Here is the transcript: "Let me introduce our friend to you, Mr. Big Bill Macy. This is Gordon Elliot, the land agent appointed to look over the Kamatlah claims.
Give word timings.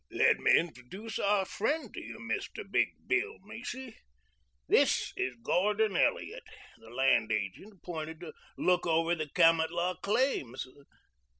"Let 0.09 0.39
me 0.39 0.57
introduce 0.57 1.19
our 1.19 1.45
friend 1.45 1.93
to 1.93 2.01
you, 2.03 2.17
Mr. 2.17 2.63
Big 2.67 2.87
Bill 3.05 3.37
Macy. 3.43 3.97
This 4.67 5.13
is 5.15 5.35
Gordon 5.43 5.95
Elliot, 5.95 6.41
the 6.79 6.89
land 6.89 7.31
agent 7.31 7.73
appointed 7.75 8.19
to 8.21 8.33
look 8.57 8.87
over 8.87 9.13
the 9.13 9.27
Kamatlah 9.29 9.97
claims. 10.01 10.65